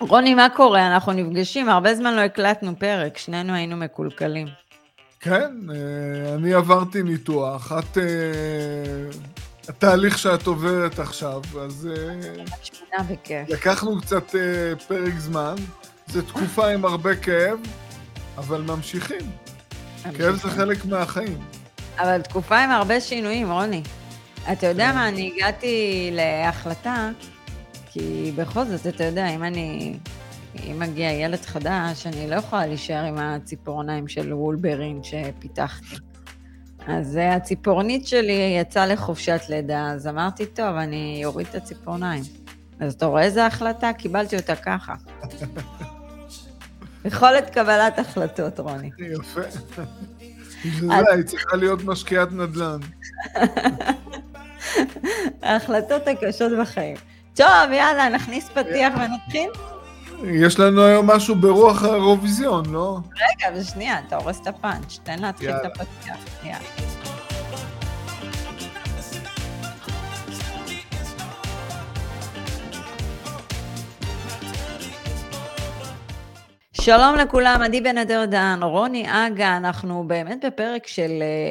רוני, 0.00 0.34
מה 0.34 0.48
קורה? 0.56 0.86
אנחנו 0.86 1.12
נפגשים, 1.12 1.68
הרבה 1.68 1.94
זמן 1.94 2.14
לא 2.14 2.20
הקלטנו 2.20 2.78
פרק, 2.78 3.18
שנינו 3.18 3.54
היינו 3.54 3.76
מקולקלים. 3.76 4.46
כן, 5.20 5.52
אה, 5.70 6.34
אני 6.34 6.54
עברתי 6.54 7.02
ניתוח, 7.02 7.72
את... 7.72 7.98
אה, 7.98 8.04
התהליך 9.68 10.18
שאת 10.18 10.46
עוברת 10.46 10.98
עכשיו, 10.98 11.42
אז... 11.60 11.88
אה. 11.96 13.44
לקחנו 13.48 14.00
קצת 14.00 14.34
פרק 14.88 15.18
זמן, 15.18 15.54
זו 16.06 16.22
תקופה 16.22 16.68
עם 16.68 16.84
הרבה 16.84 17.16
כאב, 17.16 17.58
אבל 18.38 18.60
ממשיכים. 18.60 19.30
כאב 20.02 20.34
זה 20.34 20.50
חלק 20.50 20.84
מהחיים. 20.84 21.38
אבל 21.98 22.22
תקופה 22.22 22.58
עם 22.58 22.70
הרבה 22.70 23.00
שינויים, 23.00 23.52
רוני. 23.52 23.82
אתה 24.52 24.66
יודע 24.66 24.88
כן. 24.90 24.94
מה, 24.94 25.08
אני 25.08 25.32
הגעתי 25.34 26.10
להחלטה 26.12 27.10
כי 27.92 28.32
בכל 28.36 28.64
זאת, 28.64 28.86
אתה 28.86 29.04
יודע, 29.04 29.28
אם 29.28 29.44
אני... 29.44 29.98
אם 30.54 30.78
מגיע 30.78 31.10
ילד 31.10 31.40
חדש, 31.40 32.06
אני 32.06 32.30
לא 32.30 32.34
יכולה 32.34 32.66
להישאר 32.66 33.04
עם 33.04 33.18
הציפורניים 33.18 34.08
של 34.08 34.32
וולברין 34.32 35.00
שפיתחתי. 35.02 35.96
אז 36.86 37.18
הציפורנית 37.22 38.06
שלי 38.06 38.56
יצאה 38.60 38.86
לחופשת 38.86 39.40
לידה, 39.48 39.90
אז 39.90 40.06
אמרתי, 40.06 40.46
טוב, 40.46 40.76
אני 40.76 41.22
אוריד 41.24 41.46
את 41.50 41.54
הציפורניים. 41.54 42.22
אז 42.80 42.94
אתה 42.94 43.06
רואה 43.06 43.22
איזה 43.22 43.46
החלטה? 43.46 43.92
קיבלתי 43.92 44.36
אותה 44.36 44.56
ככה. 44.56 44.94
יכולת 47.04 47.50
קבלת 47.50 47.98
החלטות, 47.98 48.60
רוני. 48.60 48.90
יפה. 48.98 49.40
בשביל 50.66 50.88
זה 50.88 51.12
היא 51.14 51.24
צריכה 51.24 51.56
להיות 51.56 51.84
משקיעת 51.84 52.32
נדל"ן. 52.32 52.80
ההחלטות 55.42 56.02
הקשות 56.08 56.52
בחיים. 56.60 56.96
טוב, 57.40 57.72
יאללה, 57.72 58.08
נכניס 58.08 58.48
פתיח 58.48 58.92
ונתחיל? 58.96 59.50
יש 60.24 60.58
לנו 60.60 60.84
היום 60.84 61.10
משהו 61.10 61.34
ברוח 61.34 61.84
האירוויזיון, 61.84 62.66
לא? 62.72 62.98
רגע, 63.12 63.60
ושנייה, 63.60 63.98
אתה 63.98 64.16
הורס 64.16 64.40
את 64.42 64.46
הפאנץ', 64.46 64.98
תן 65.02 65.18
להתחיל 65.18 65.50
את 65.50 65.64
הפתיח. 65.64 66.16
יאללה. 66.44 66.99
שלום 76.82 77.14
לכולם, 77.14 77.60
עדי 77.64 77.80
בן 77.80 77.98
אדר 77.98 78.24
דן, 78.24 78.60
רוני 78.62 79.04
אגה, 79.08 79.56
אנחנו 79.56 80.04
באמת 80.06 80.44
בפרק 80.44 80.86
של 80.86 81.10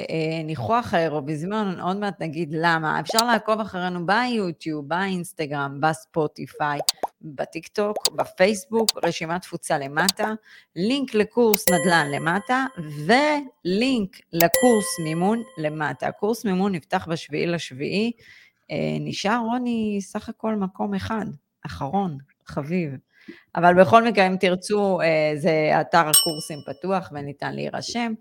אה, 0.09 0.43
ניחוח 0.43 0.93
האירוויזיון, 0.93 1.79
עוד 1.79 1.97
מעט 1.97 2.21
נגיד 2.21 2.49
למה. 2.51 2.99
אפשר 2.99 3.25
לעקוב 3.25 3.59
אחרינו 3.59 4.05
ביוטיוב, 4.05 4.87
באינסטגרם, 4.87 5.81
בספוטיפיי, 5.81 6.79
בטיקטוק, 7.21 7.97
בפייסבוק, 8.15 8.89
רשימת 9.03 9.41
תפוצה 9.41 9.77
למטה, 9.77 10.33
לינק 10.75 11.13
לקורס 11.13 11.65
נדל"ן 11.69 12.07
למטה, 12.11 12.65
ולינק 13.05 14.17
לקורס 14.33 14.99
מימון 15.03 15.43
למטה. 15.57 16.11
קורס 16.11 16.45
מימון 16.45 16.71
נפתח 16.71 17.07
בשביעי 17.09 17.45
לשביעי, 17.45 18.11
אה, 18.71 18.97
נשאר 18.99 19.39
רוני 19.45 19.99
סך 20.01 20.29
הכל 20.29 20.55
מקום 20.55 20.93
אחד, 20.93 21.25
אחרון, 21.65 22.17
חביב. 22.45 23.08
אבל 23.55 23.81
בכל 23.81 24.03
מקרה, 24.03 24.27
אם 24.27 24.35
תרצו, 24.39 25.01
אה, 25.01 25.31
זה 25.35 25.81
אתר 25.81 25.97
הקורסים 26.07 26.59
פתוח 26.65 27.09
וניתן 27.11 27.55
להירשם. 27.55 28.13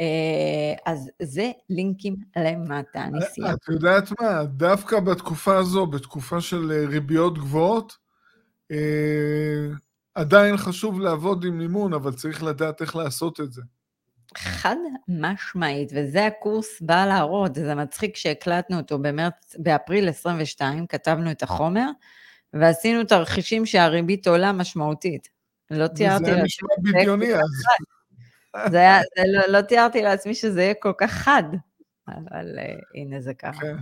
אה, 0.00 0.74
אז 0.86 1.10
זה 1.22 1.50
לינקים 1.70 2.16
למטה, 2.36 3.04
אני 3.04 3.20
סיימתי. 3.20 3.54
את 3.54 3.68
יודעת 3.68 4.20
מה, 4.20 4.44
דווקא 4.44 5.00
בתקופה 5.00 5.56
הזו, 5.56 5.86
בתקופה 5.86 6.40
של 6.40 6.72
אה, 6.72 6.88
ריביות 6.88 7.38
גבוהות, 7.38 8.04
עדיין 10.14 10.56
חשוב 10.56 11.00
לעבוד 11.00 11.44
עם 11.44 11.58
מימון, 11.58 11.92
אבל 11.92 12.12
צריך 12.12 12.42
לדעת 12.42 12.80
איך 12.80 12.96
לעשות 12.96 13.40
את 13.40 13.52
זה. 13.52 13.62
חד 14.38 14.76
משמעית, 15.08 15.92
וזה 15.94 16.26
הקורס 16.26 16.80
בא 16.80 17.06
להראות, 17.06 17.54
זה 17.54 17.74
מצחיק 17.74 18.16
שהקלטנו 18.16 18.76
אותו 18.76 18.98
במרץ, 18.98 19.56
באפריל 19.58 20.08
22, 20.08 20.86
כתבנו 20.86 21.30
את 21.30 21.42
החומר, 21.42 21.90
ועשינו 22.60 23.04
תרחישים 23.04 23.66
שהריבית 23.66 24.26
עולה 24.26 24.52
משמעותית. 24.52 25.28
לא 25.70 25.86
תיארתי 25.86 26.24
לעצמי... 26.24 26.36
זה 26.36 26.42
נשמע 26.42 26.68
בדיוני 26.82 27.34
אז. 27.34 27.40
זה 28.70 28.78
היה, 28.78 29.00
זה 29.16 29.22
לא, 29.26 29.58
לא 29.58 29.60
תיארתי 29.60 30.02
לעצמי 30.02 30.34
שזה 30.34 30.62
יהיה 30.62 30.74
כל 30.74 30.92
כך 30.98 31.10
חד, 31.10 31.42
אבל 32.08 32.58
uh, 32.58 32.60
הנה 32.94 33.20
זה 33.20 33.34
ככה. 33.34 33.60
כן. 33.60 33.76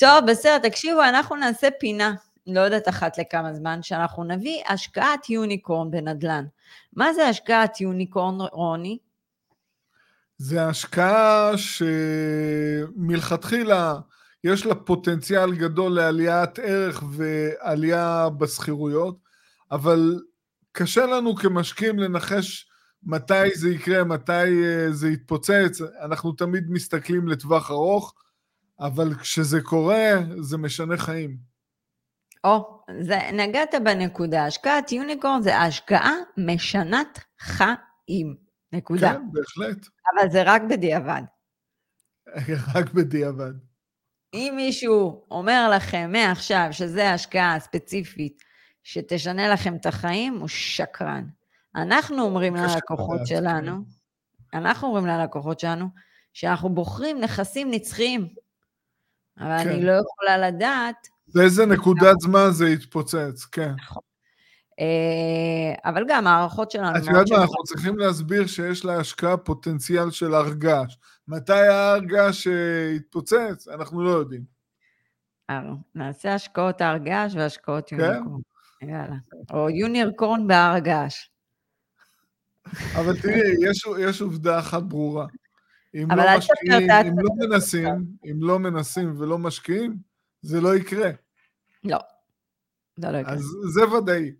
טוב, 0.00 0.26
בסדר, 0.26 0.58
תקשיבו, 0.58 1.02
אנחנו 1.02 1.36
נעשה 1.36 1.68
פינה, 1.80 2.14
לא 2.46 2.60
יודעת 2.60 2.88
אחת 2.88 3.18
לכמה 3.18 3.54
זמן, 3.54 3.82
שאנחנו 3.82 4.24
נביא 4.24 4.62
השקעת 4.68 5.30
יוניקורן 5.30 5.90
בנדל"ן. 5.90 6.44
מה 6.92 7.12
זה 7.12 7.28
השקעת 7.28 7.80
יוניקורן, 7.80 8.40
רוני? 8.52 8.98
זה 10.38 10.66
השקעה 10.66 11.52
שמלכתחילה 12.96 13.94
יש 14.44 14.66
לה 14.66 14.74
פוטנציאל 14.74 15.54
גדול 15.54 15.92
לעליית 15.92 16.58
ערך 16.58 17.02
ועלייה 17.10 18.28
בשכירויות, 18.38 19.18
אבל 19.70 20.20
קשה 20.72 21.06
לנו 21.06 21.36
כמשקיעים 21.36 21.98
לנחש 21.98 22.68
מתי 23.02 23.54
זה 23.54 23.70
יקרה, 23.70 24.04
מתי 24.04 24.32
אה, 24.32 24.92
זה 24.92 25.08
יתפוצץ, 25.08 25.80
אנחנו 26.04 26.32
תמיד 26.32 26.64
מסתכלים 26.70 27.28
לטווח 27.28 27.70
ארוך, 27.70 28.14
אבל 28.80 29.14
כשזה 29.14 29.60
קורה, 29.60 30.10
זה 30.40 30.58
משנה 30.58 30.96
חיים. 30.96 31.36
או, 32.44 32.82
זה, 33.00 33.18
נגעת 33.32 33.74
בנקודה, 33.84 34.46
השקעת 34.46 34.92
יוניקורן 34.92 35.42
זה 35.42 35.58
השקעה 35.58 36.12
משנת 36.36 37.18
חיים, 37.38 38.36
נקודה. 38.72 39.12
כן, 39.12 39.32
בהחלט. 39.32 39.86
אבל 40.14 40.30
זה 40.30 40.42
רק 40.42 40.62
בדיעבד. 40.70 41.22
רק 42.74 42.92
בדיעבד. 42.92 43.71
אם 44.34 44.52
מישהו 44.56 45.24
אומר 45.30 45.70
לכם 45.70 46.10
מעכשיו 46.12 46.68
שזה 46.70 47.10
השקעה 47.10 47.60
ספציפית 47.60 48.42
שתשנה 48.82 49.48
לכם 49.48 49.76
את 49.76 49.86
החיים, 49.86 50.38
הוא 50.40 50.48
שקרן. 50.48 51.24
אנחנו 51.76 52.22
אומרים 52.22 52.56
ללקוחות 52.56 53.26
שלנו, 53.26 53.76
אנחנו 54.54 54.88
אומרים 54.88 55.06
ללקוחות 55.06 55.60
שלנו, 55.60 55.86
שאנחנו 56.32 56.68
בוחרים 56.74 57.20
נכסים 57.20 57.70
נצחיים, 57.70 58.28
אבל 59.38 59.64
כן. 59.64 59.68
אני 59.68 59.84
לא 59.84 59.92
יכולה 59.92 60.38
לדעת... 60.48 61.08
באיזה 61.34 61.66
נקודת 61.66 62.20
זמן 62.20 62.48
זה 62.50 62.68
יתפוצץ, 62.68 63.44
כן. 63.52 63.74
נכון. 63.78 64.11
אה, 64.80 65.90
אבל 65.90 66.04
גם 66.08 66.26
הערכות 66.26 66.70
שלנו... 66.70 66.96
את 66.98 67.06
יודעת 67.06 67.30
מה, 67.30 67.36
אנחנו 67.36 67.62
צריכים 67.64 67.98
להסביר 67.98 68.46
שיש 68.46 68.84
להשקעה 68.84 69.36
פוטנציאל 69.36 70.10
של 70.10 70.34
הרגש. 70.34 70.98
מתי 71.28 71.52
ההרגש 71.52 72.48
יתפוצץ? 72.96 73.68
אנחנו 73.68 74.04
לא 74.04 74.10
יודעים. 74.10 74.42
אה, 75.50 75.60
נעשה 75.94 76.34
השקעות 76.34 76.80
הרגש 76.80 77.34
והשקעות 77.34 77.88
כן? 77.88 77.98
יוניקורן. 77.98 78.40
יאללה. 78.82 79.16
או 79.52 79.70
יונירקורן 79.70 80.46
בהר 80.46 80.74
הגעש. 80.74 81.28
אבל 82.94 83.20
תראי, 83.20 83.40
יש, 83.70 83.84
יש 84.00 84.20
עובדה 84.20 84.58
אחת 84.58 84.82
ברורה. 84.82 85.26
אם 85.94 86.08
לא 86.10 86.38
משקיעים, 86.38 86.90
אם 86.90 87.18
לא 87.18 87.30
מנסים, 87.48 88.06
אם 88.24 88.36
לא 88.40 88.58
מנסים 88.58 89.20
ולא 89.20 89.38
משקיעים, 89.38 89.96
זה 90.42 90.60
לא 90.60 90.76
יקרה. 90.76 91.10
לא. 91.84 91.98
זה 92.96 93.10
לא 93.10 93.18
יקרה. 93.18 93.32
אז 93.32 93.44
זה 93.74 93.88
ודאי. 93.88 94.32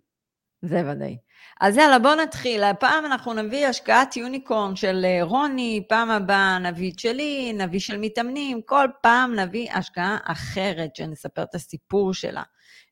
זה 0.63 0.81
ודאי. 0.91 1.17
אז 1.61 1.77
יאללה, 1.77 1.99
בואו 1.99 2.15
נתחיל. 2.15 2.63
הפעם 2.63 3.05
אנחנו 3.05 3.33
נביא 3.33 3.67
השקעת 3.67 4.17
יוניקורן 4.17 4.75
של 4.75 5.05
אה, 5.05 5.19
רוני, 5.21 5.85
פעם 5.89 6.11
הבאה 6.11 6.59
נביא 6.59 6.91
את 6.91 6.99
שלי, 6.99 7.53
נביא 7.53 7.79
של 7.79 7.97
מתאמנים, 7.97 8.61
כל 8.61 8.87
פעם 9.01 9.35
נביא 9.35 9.71
השקעה 9.71 10.17
אחרת, 10.23 10.95
שנספר 10.95 11.43
את 11.43 11.55
הסיפור 11.55 12.13
שלה. 12.13 12.43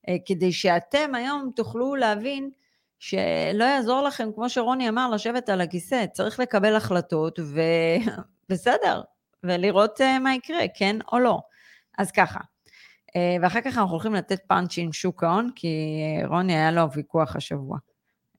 אה, 0.09 0.15
כדי 0.25 0.51
שאתם 0.51 1.15
היום 1.15 1.51
תוכלו 1.55 1.95
להבין 1.95 2.49
שלא 2.99 3.63
יעזור 3.63 4.01
לכם, 4.01 4.29
כמו 4.35 4.49
שרוני 4.49 4.89
אמר, 4.89 5.09
לשבת 5.09 5.49
על 5.49 5.61
הכיסא, 5.61 6.05
צריך 6.13 6.39
לקבל 6.39 6.75
החלטות, 6.75 7.39
ובסדר, 8.49 9.01
ולראות 9.43 10.01
אה, 10.01 10.19
מה 10.19 10.35
יקרה, 10.35 10.61
כן 10.77 10.95
או 11.11 11.19
לא. 11.19 11.39
אז 11.97 12.11
ככה, 12.11 12.39
ואחר 13.41 13.61
כך 13.61 13.77
אנחנו 13.77 13.91
הולכים 13.91 14.13
לתת 14.13 14.39
פאנץ' 14.47 14.77
עם 14.77 14.93
שוק 14.93 15.23
ההון, 15.23 15.49
כי 15.55 15.67
אה, 16.21 16.27
רוני 16.27 16.53
היה 16.53 16.71
לו 16.71 16.91
ויכוח 16.91 17.35
השבוע. 17.35 17.77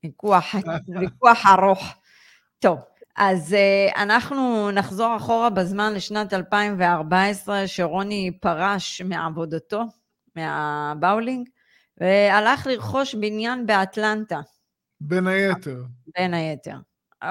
ויכוח, 0.04 0.54
ויכוח 1.00 1.46
ארוך. 1.46 1.94
טוב, 2.58 2.78
אז 3.16 3.54
אה, 3.54 4.02
אנחנו 4.02 4.70
נחזור 4.70 5.16
אחורה 5.16 5.50
בזמן 5.50 5.92
לשנת 5.94 6.32
2014, 6.32 7.66
שרוני 7.66 8.38
פרש 8.40 9.02
מעבודתו, 9.02 9.82
מהבאולינג, 10.36 11.48
והלך 12.00 12.66
לרכוש 12.66 13.14
בניין 13.14 13.66
באטלנטה. 13.66 14.40
בין 15.00 15.26
היתר. 15.26 15.82
בין 16.18 16.34
היתר. 16.34 16.76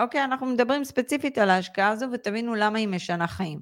אוקיי, 0.01 0.23
אנחנו 0.23 0.45
מדברים 0.45 0.83
ספציפית 0.83 1.37
על 1.37 1.49
ההשקעה 1.49 1.89
הזו, 1.89 2.05
ותבינו 2.13 2.55
למה 2.55 2.77
היא 2.77 2.87
משנה 2.87 3.27
חיים. 3.27 3.59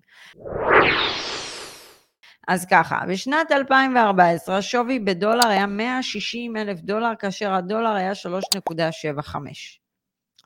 אז 2.50 2.66
ככה, 2.66 3.00
בשנת 3.10 3.52
2014 3.52 4.58
השווי 4.58 5.00
בדולר 5.00 5.48
היה 5.48 5.66
160 5.66 6.58
אלף 6.58 6.80
דולר, 6.80 7.12
כאשר 7.20 7.54
הדולר 7.54 7.90
היה 7.90 8.12
3.75. 8.12 9.36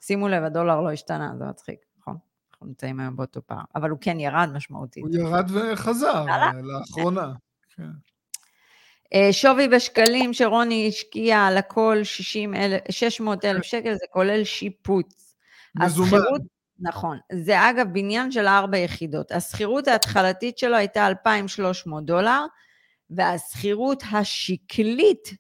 שימו 0.02 0.28
לב, 0.28 0.44
הדולר 0.44 0.82
לא 0.82 0.92
השתנה, 0.92 1.32
זה 1.38 1.46
מצחיק, 1.46 1.80
נכון? 2.00 2.18
אנחנו 2.54 2.68
נמצאים 2.68 3.00
היום 3.00 3.16
באותו 3.16 3.42
פער, 3.46 3.64
אבל 3.76 3.90
הוא 3.90 3.98
כן 4.02 4.20
ירד 4.20 4.50
משמעותית. 4.54 5.04
הוא 5.04 5.16
ירד 5.16 5.52
וחזר 5.54 6.26
לאחרונה. 6.64 7.32
כן. 7.76 7.90
אה, 9.14 9.30
שווי 9.32 9.68
בשקלים 9.68 10.34
שרוני 10.34 10.88
השקיע 10.90 11.40
על 11.40 11.58
הכל 11.58 11.98
600 12.04 13.46
אלף 13.46 13.64
שקל, 13.64 13.94
זה 13.94 14.06
כולל 14.12 14.44
שיפוץ. 14.44 15.36
מזומן. 15.76 16.18
נכון. 16.83 17.18
זה 17.31 17.69
אגב 17.69 17.88
בניין 17.94 18.31
של 18.31 18.47
ארבע 18.47 18.77
יחידות. 18.77 19.31
השכירות 19.31 19.88
ההתחלתית 19.88 20.57
שלו 20.57 20.75
הייתה 20.75 21.07
2,300 21.07 22.06
דולר, 22.06 22.45
והשכירות 23.09 24.03
השקלית 24.12 25.33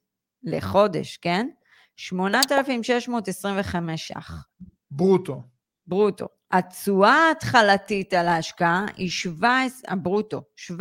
לחודש, 0.43 1.17
כן? 1.17 1.47
8,625 1.95 4.07
ש"ח. 4.07 4.45
ברוטו. 4.91 5.52
ברוטו. 5.87 6.27
התשואה 6.51 7.11
ההתחלתית 7.11 8.13
על 8.13 8.27
ההשקעה 8.27 8.85
היא 8.97 9.09
17, 9.09 9.93
הברוטו, 9.93 10.41
17.25 10.71 10.75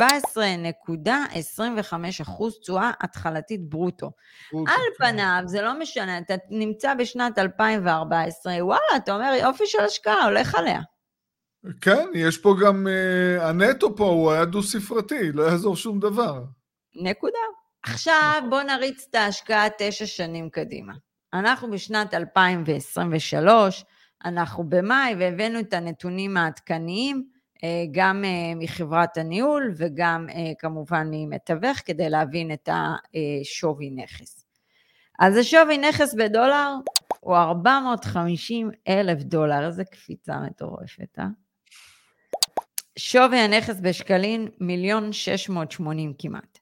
אחוז 2.21 2.59
תשואה 2.59 2.91
התחלתית 3.01 3.69
ברוטו. 3.69 4.11
ברוטו. 4.51 4.71
על 4.71 4.81
כן. 4.97 5.05
פניו, 5.05 5.41
זה 5.45 5.61
לא 5.61 5.79
משנה, 5.79 6.17
אתה 6.17 6.33
נמצא 6.49 6.93
בשנת 6.93 7.39
2014, 7.39 8.53
וואלה, 8.59 8.81
אתה 8.95 9.15
אומר, 9.15 9.33
יופי 9.41 9.67
של 9.67 9.79
השקעה, 9.79 10.25
הולך 10.25 10.55
עליה. 10.55 10.81
כן, 11.81 12.05
יש 12.13 12.37
פה 12.37 12.55
גם, 12.61 12.87
uh, 12.87 13.43
הנטו 13.43 13.95
פה 13.95 14.05
הוא 14.05 14.31
היה 14.31 14.45
דו-ספרתי, 14.45 15.31
לא 15.31 15.43
יעזור 15.43 15.75
שום 15.75 15.99
דבר. 15.99 16.43
נקודה. 16.95 17.39
עכשיו 17.83 18.33
נכון. 18.37 18.49
בוא 18.49 18.61
נריץ 18.61 19.05
את 19.09 19.15
ההשקעה 19.15 19.67
תשע 19.77 20.05
שנים 20.05 20.49
קדימה. 20.49 20.93
אנחנו 21.33 21.71
בשנת 21.71 22.13
2023, 22.13 23.85
אנחנו 24.25 24.63
במאי 24.69 25.15
והבאנו 25.19 25.59
את 25.59 25.73
הנתונים 25.73 26.37
העדכניים, 26.37 27.27
אה, 27.63 27.85
גם 27.91 28.23
אה, 28.25 28.55
מחברת 28.55 29.17
הניהול 29.17 29.73
וגם 29.77 30.27
אה, 30.29 30.51
כמובן 30.59 31.07
ממתווך, 31.11 31.77
כדי 31.85 32.09
להבין 32.09 32.53
את 32.53 32.69
השווי 32.71 33.89
נכס. 33.89 34.45
אז 35.19 35.37
השווי 35.37 35.77
נכס 35.77 36.13
בדולר 36.13 36.75
הוא 37.19 37.35
450 37.35 38.71
אלף 38.87 39.23
דולר, 39.23 39.65
איזה 39.65 39.83
קפיצה 39.83 40.39
מטורפת, 40.39 41.19
אה? 41.19 41.25
שווי 42.97 43.37
הנכס 43.37 43.79
בשקלים, 43.81 44.47
מיליון 44.59 45.11
שש 45.11 45.49
מאות 45.49 45.71
שמונים 45.71 46.13
כמעט. 46.17 46.59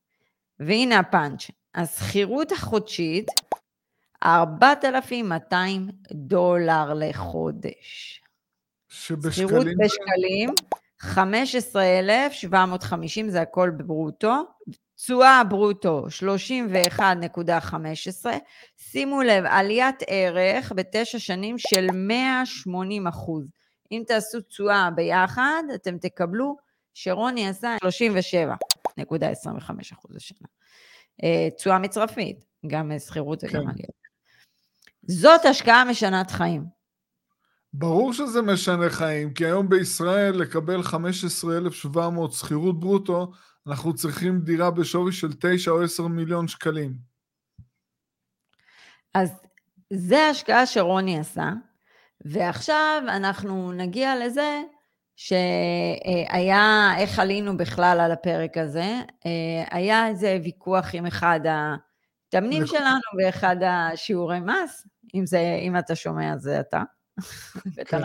והנה 0.60 1.00
הפאנץ', 1.00 1.52
השכירות 1.76 2.52
החודשית 2.52 3.28
4,200 4.24 5.90
דולר 6.12 6.94
לחודש. 6.94 8.22
שבשקלים... 8.90 9.48
שכירות 9.48 9.68
בשקלים, 9.78 10.50
15,750, 11.00 13.30
זה 13.30 13.42
הכל 13.42 13.70
ברוטו. 13.70 14.34
תשואה 14.96 15.44
ברוטו, 15.44 16.06
31.15. 17.00 17.02
שימו 18.78 19.22
לב, 19.22 19.44
עליית 19.46 19.96
ערך 20.08 20.72
בתשע 20.76 21.20
שנים 21.20 21.58
של 21.58 21.88
180 21.94 23.08
אחוז. 23.08 23.46
אם 23.92 24.04
תעשו 24.08 24.42
תשואה 24.42 24.90
ביחד, 24.96 25.64
אתם 25.76 25.98
תקבלו 25.98 26.58
שרוני 26.94 27.48
עשה 27.48 27.76
37.25 27.84 27.88
אחוז 29.94 30.16
לשנה. 30.16 30.48
אה, 31.24 31.48
תשואה 31.58 31.80
מצרפית, 31.80 32.46
גם 32.68 32.92
שכירות 33.00 33.44
וגם 33.44 33.64
כן. 33.64 33.70
עליית. 33.70 34.01
זאת 35.08 35.46
השקעה 35.46 35.86
משנת 35.86 36.32
חיים. 36.32 36.66
ברור 37.74 38.14
שזה 38.14 38.42
משנה 38.42 38.90
חיים, 38.90 39.34
כי 39.34 39.46
היום 39.46 39.70
בישראל 39.70 40.36
לקבל 40.36 40.84
15,700 40.84 42.34
שכירות 42.34 42.80
ברוטו, 42.80 43.32
אנחנו 43.68 43.96
צריכים 43.96 44.40
דירה 44.40 44.72
בשווי 44.72 45.12
של 45.12 45.34
9 45.40 45.72
או 45.72 45.84
10 45.84 46.08
מיליון 46.08 46.48
שקלים. 46.48 46.94
אז 49.14 49.32
זה 49.94 50.20
ההשקעה 50.20 50.66
שרוני 50.66 51.20
עשה, 51.20 51.50
ועכשיו 52.26 53.02
אנחנו 53.08 53.72
נגיע 53.72 54.26
לזה 54.26 54.62
שהיה, 55.16 56.92
איך 56.98 57.20
עלינו 57.20 57.58
בכלל 57.58 58.00
על 58.00 58.12
הפרק 58.12 58.58
הזה, 58.58 59.02
היה 59.72 60.08
איזה 60.08 60.40
ויכוח 60.44 60.86
עם 60.94 61.06
אחד 61.06 61.40
המתאמנים 62.34 62.68
שלנו 62.68 63.00
באחד 63.18 63.56
השיעורי 63.66 64.40
מס, 64.40 64.88
אם, 65.16 65.26
זה, 65.26 65.40
אם 65.62 65.78
אתה 65.78 65.96
שומע, 65.96 66.38
זה 66.38 66.60
אתה. 66.60 66.84
כן. 67.88 68.02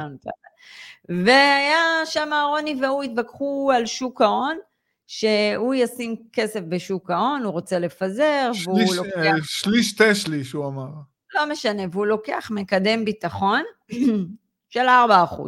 והיה 1.09 1.79
שם 2.05 2.31
רוני 2.49 2.81
והוא 2.83 3.03
התווכחו 3.03 3.73
על 3.75 3.87
שוק 3.87 4.21
ההון, 4.21 4.59
שהוא 5.07 5.75
ישים 5.75 6.17
כסף 6.33 6.61
בשוק 6.69 7.11
ההון, 7.11 7.43
הוא 7.43 7.53
רוצה 7.53 7.79
לפזר, 7.79 8.51
שליש, 8.53 8.67
והוא 8.67 8.95
לוקח... 8.97 9.17
אה, 9.17 9.33
שליש 9.43 9.97
תה 9.97 10.15
שליש, 10.15 10.53
הוא 10.53 10.67
אמר. 10.67 10.89
לא 11.35 11.51
משנה, 11.51 11.83
והוא 11.93 12.07
לוקח 12.07 12.51
מקדם 12.55 13.05
ביטחון 13.05 13.63
של 14.73 14.87
4% 14.89 15.43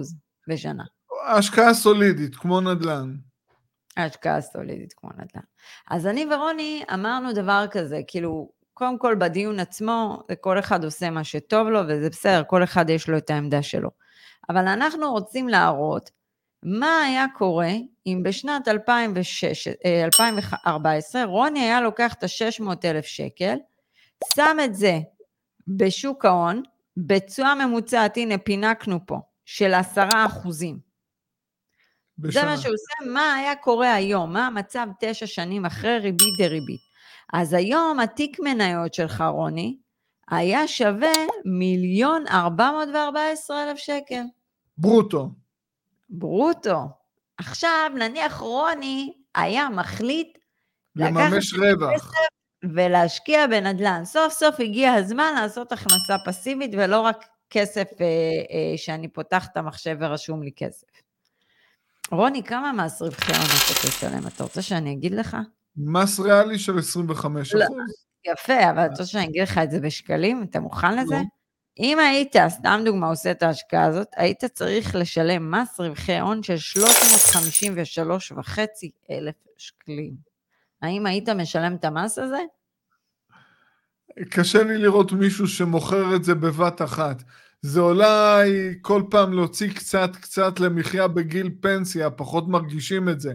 בשנה. 0.49 0.85
השקעה 1.27 1.75
סולידית, 1.75 2.37
כמו 2.37 2.61
נדל"ן. 2.61 3.17
השקעה 3.97 4.41
סולידית 4.41 4.93
כמו 4.93 5.11
נדל"ן. 5.11 5.43
אז 5.91 6.07
אני 6.07 6.27
ורוני 6.35 6.83
אמרנו 6.95 7.33
דבר 7.33 7.65
כזה, 7.71 8.01
כאילו, 8.07 8.58
קודם 8.79 8.99
כל 8.99 9.15
בדיון 9.15 9.61
עצמו, 9.61 10.23
כל 10.41 10.59
אחד 10.59 10.85
עושה 10.85 11.11
מה 11.11 11.25
שטוב 11.25 11.69
לו, 11.69 11.81
וזה 11.89 12.11
בסדר, 12.11 12.43
כל 12.47 12.65
אחד 12.65 12.91
יש 12.91 13.09
לו 13.09 13.19
את 13.19 13.31
העמדה 13.31 13.63
שלו. 13.63 13.91
אבל 14.49 14.69
אנחנו 14.69 15.13
רוצים 15.13 15.49
להראות 15.49 16.11
מה 16.63 17.03
היה 17.03 17.27
קורה 17.35 17.71
אם 18.07 18.23
בשנת 18.25 18.69
2006, 18.69 19.69
2014 20.05 21.21
אה, 21.21 21.27
רוני 21.27 21.61
היה 21.61 21.81
לוקח 21.81 22.15
את 22.15 22.23
ה-600,000 22.23 23.03
שקל, 23.03 23.57
שם 24.35 24.57
את 24.65 24.75
זה 24.75 24.99
בשוק 25.69 26.25
ההון, 26.25 26.63
בתשואה 26.97 27.55
ממוצעת, 27.55 28.17
הנה 28.17 28.39
פינקנו 28.39 29.07
פה, 29.07 29.19
של 29.45 29.75
עשרה 29.75 30.27
אחוזים. 30.27 30.79
בשנה. 32.19 32.43
זה 32.43 32.47
מה 32.47 32.57
שהוא 32.57 32.75
עושה, 32.75 33.13
מה 33.13 33.35
היה 33.35 33.57
קורה 33.57 33.95
היום, 33.95 34.33
מה 34.33 34.47
המצב 34.47 34.87
תשע 35.01 35.27
שנים 35.27 35.67
אחרי 35.67 35.99
ריבית 35.99 36.35
דריבית. 36.39 36.88
אז 37.33 37.53
היום 37.53 38.01
התיק 38.01 38.41
מניות 38.41 38.95
שלך, 38.95 39.25
רוני, 39.33 39.79
היה 40.31 40.69
שווה 40.69 41.17
מיליון 41.45 42.25
ארבע 42.31 42.71
מאות 42.71 42.89
וארבע 42.95 43.31
עשרה 43.33 43.71
אלף 43.71 43.79
שקל. 43.79 44.23
ברוטו. 44.79 45.31
ברוטו. 46.11 46.79
עכשיו, 47.39 47.91
נניח 47.99 48.39
רוני 48.39 49.13
היה 49.35 49.69
מחליט 49.69 50.39
לממש 50.97 51.55
רווח. 51.55 52.13
ולהשקיע 52.75 53.47
בנדל"ן. 53.47 54.05
סוף 54.05 54.33
סוף 54.33 54.61
הגיע 54.61 54.93
הזמן 54.93 55.33
לעשות 55.35 55.73
הכנסה 55.73 56.17
פסיבית 56.27 56.71
ולא 56.75 57.01
רק 57.01 57.25
כסף 57.51 57.89
אה, 58.01 58.07
אה, 58.07 58.77
שאני 58.77 59.09
פותח 59.09 59.47
את 59.53 59.57
המחשב 59.57 59.97
ורשום 60.01 60.43
לי 60.43 60.51
כסף. 60.57 60.87
רוני, 62.11 62.43
כמה 62.43 62.73
מס 62.73 63.03
רווחי 63.03 63.33
הון 63.33 63.41
אתה 63.41 63.89
תשלם? 63.89 64.27
אתה 64.27 64.43
רוצה 64.43 64.63
שאני 64.63 64.93
אגיד 64.93 65.13
לך? 65.13 65.37
מס 65.79 66.21
ריאלי 66.21 66.59
של 66.59 66.79
25 66.79 67.55
לא, 67.55 67.65
יפה, 68.27 68.71
אבל 68.71 68.85
אתה 68.85 68.91
רוצה 68.91 69.07
שאני 69.07 69.25
אגיד 69.25 69.43
לך 69.43 69.59
את 69.59 69.71
זה 69.71 69.81
בשקלים? 69.81 70.47
אתה 70.51 70.61
מוכן 70.61 70.97
לזה? 70.97 71.15
לא. 71.15 71.21
אם 71.79 71.99
היית, 71.99 72.37
סתם 72.49 72.81
דוגמה, 72.85 73.09
עושה 73.09 73.31
את 73.31 73.43
ההשקעה 73.43 73.85
הזאת, 73.85 74.09
היית 74.17 74.45
צריך 74.45 74.95
לשלם 74.95 75.51
מס 75.51 75.81
רווחי 75.81 76.19
הון 76.19 76.43
של 76.43 76.57
353.5 76.83 78.59
אלף 79.11 79.35
שקלים. 79.57 80.15
האם 80.83 81.07
היית 81.07 81.29
משלם 81.29 81.75
את 81.75 81.85
המס 81.85 82.19
הזה? 82.19 82.41
קשה 84.31 84.63
לי 84.63 84.79
לראות 84.79 85.13
מישהו 85.13 85.49
שמוכר 85.49 86.17
את 86.17 86.25
זה 86.25 86.35
בבת 86.35 86.83
אחת. 86.83 87.23
זה 87.63 87.81
אולי 87.81 88.75
כל 88.83 89.03
פעם 89.11 89.33
להוציא 89.33 89.73
קצת 89.73 90.11
קצת 90.21 90.61
למחיה 90.61 91.09
בגיל 91.09 91.51
פנסיה, 91.61 92.11
פחות 92.11 92.49
מרגישים 92.49 93.09
את 93.09 93.21
זה. 93.21 93.35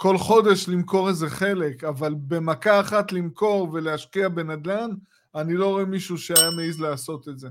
כל 0.00 0.18
חודש 0.18 0.68
למכור 0.68 1.08
איזה 1.08 1.30
חלק, 1.30 1.84
אבל 1.84 2.14
במכה 2.18 2.80
אחת 2.80 3.12
למכור 3.12 3.68
ולהשקיע 3.72 4.28
בנדל"ן, 4.28 4.90
אני 5.34 5.54
לא 5.54 5.68
רואה 5.68 5.84
מישהו 5.84 6.18
שהיה 6.18 6.50
מעז 6.50 6.80
לעשות 6.80 7.28
את 7.28 7.38
זה. 7.38 7.48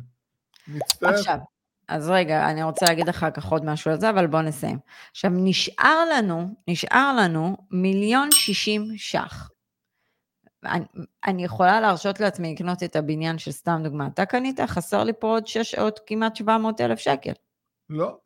מצטער. 0.68 1.10
עכשיו, 1.10 1.38
אז 1.88 2.10
רגע, 2.10 2.50
אני 2.50 2.64
רוצה 2.64 2.86
להגיד 2.86 3.10
אחר 3.10 3.32
כך 3.32 3.46
עוד 3.46 3.66
משהו 3.66 3.92
על 3.92 4.00
זה, 4.00 4.10
אבל 4.10 4.28
בואו 4.28 4.42
נסיים. 4.42 4.80
עכשיו, 5.12 5.32
נשאר 5.34 6.10
לנו, 6.14 6.56
נשאר 6.68 7.16
לנו 7.20 7.58
מיליון 7.72 8.32
שישים 8.32 8.98
ש"ח. 8.98 9.50
אני, 10.66 10.86
אני 11.26 11.44
יכולה 11.44 11.82
להרשות 11.82 12.20
לעצמי 12.20 12.54
לקנות 12.54 12.84
את 12.84 12.96
הבניין 12.96 13.38
של 13.38 13.52
סתם 13.52 13.82
דוגמא. 13.84 14.08
אתה 14.14 14.26
קנית, 14.26 14.60
חסר 14.60 15.04
לי 15.04 15.14
פה 15.20 15.28
עוד 15.28 15.48
שש, 15.48 15.76
עוד 15.76 15.94
כמעט 16.06 16.36
700 16.36 16.82
אלף 16.82 17.00
שקל. 17.00 17.32
לא. 17.90 18.18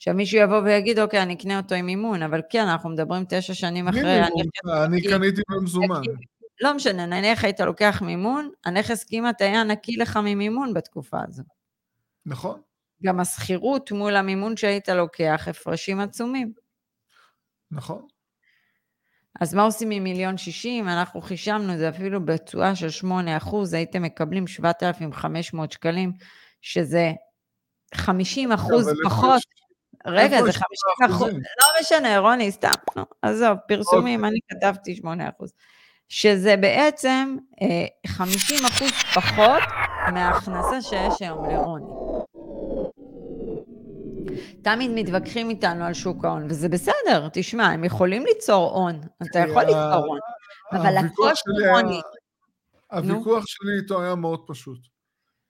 עכשיו 0.00 0.14
מישהו 0.14 0.38
יבוא 0.40 0.60
ויגיד, 0.64 0.98
אוקיי, 0.98 1.22
אני 1.22 1.34
אקנה 1.34 1.56
אותו 1.56 1.74
עם 1.74 1.86
מימון, 1.86 2.22
אבל 2.22 2.40
כן, 2.50 2.68
אנחנו 2.68 2.90
מדברים 2.90 3.24
תשע 3.28 3.54
שנים 3.54 3.88
אחרי, 3.88 4.02
מימון, 4.02 4.30
אני 4.84 4.96
נקי, 4.96 5.08
קניתי 5.08 5.42
במזומן. 5.50 6.00
לא 6.60 6.74
משנה, 6.74 7.06
נניח 7.06 7.44
היית 7.44 7.60
לוקח 7.60 8.02
מימון, 8.06 8.50
הנכס 8.64 9.04
כמעט 9.04 9.42
היה 9.42 9.64
נקי 9.64 9.96
לך 9.96 10.16
ממימון 10.16 10.74
בתקופה 10.74 11.18
הזו. 11.28 11.42
נכון, 12.26 12.60
גם 13.02 13.20
השכירות 13.20 13.92
מול 13.92 14.16
המימון 14.16 14.56
שהיית 14.56 14.88
לוקח, 14.88 15.48
הפרשים 15.50 16.00
עצומים. 16.00 16.52
נכון. 17.70 18.06
אז 19.40 19.54
מה 19.54 19.62
עושים 19.62 19.90
עם 19.90 20.04
מיליון 20.04 20.36
שישים? 20.36 20.88
אנחנו 20.88 21.20
חישבנו, 21.20 21.76
זה 21.76 21.88
אפילו 21.88 22.24
בתשואה 22.24 22.76
של 22.76 22.90
8 22.90 23.36
אחוז, 23.36 23.74
הייתם 23.74 24.02
מקבלים 24.02 24.46
7,500 24.46 25.72
שקלים, 25.72 26.12
שזה 26.60 27.12
50 27.94 28.52
אחוז 28.52 28.88
פחות. 29.04 29.42
רגע, 30.06 30.42
זה 30.42 30.48
יש 30.48 30.56
50 30.56 30.66
אחוז? 31.16 31.32
לא 31.32 31.66
משנה, 31.80 32.18
רוני, 32.18 32.52
סתם, 32.52 32.74
נו, 32.96 33.02
עזוב, 33.22 33.56
פרסומים, 33.68 34.24
אני 34.24 34.38
כתבתי 34.50 34.94
8 34.96 35.28
אחוז. 35.28 35.52
שזה 36.08 36.56
בעצם 36.56 37.36
אה, 37.62 37.66
50 38.06 38.56
אחוז 38.66 38.90
פחות 39.14 39.62
מההכנסה 40.12 40.82
שיש 40.82 41.22
היום 41.22 41.44
לרוני. 41.50 41.92
תמיד 44.62 44.90
מתווכחים 44.94 45.50
איתנו 45.50 45.84
על 45.84 45.94
שוק 45.94 46.24
ההון, 46.24 46.46
וזה 46.48 46.68
בסדר, 46.68 47.28
תשמע, 47.32 47.66
הם 47.66 47.84
יכולים 47.84 48.24
ליצור 48.26 48.70
הון, 48.74 49.00
אתה 49.30 49.38
יכול 49.38 49.62
אה, 49.62 49.64
ליצור 49.64 50.06
הון, 50.06 50.18
אבל 50.72 50.86
היה- 50.96 51.72
רוני, 51.72 52.00
הוויכוח 52.92 53.44
שלי 53.46 53.72
איתו 53.82 54.02
היה 54.02 54.14
מאוד 54.14 54.40
פשוט. 54.46 54.78